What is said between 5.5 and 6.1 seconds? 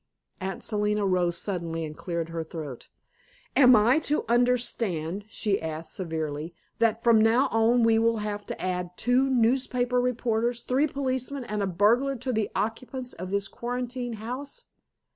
asked